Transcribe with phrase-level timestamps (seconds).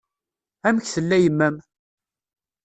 [0.67, 1.55] Amek tella yemma-m?